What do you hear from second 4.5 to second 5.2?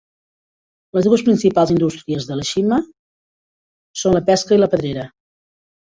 i la pedrera.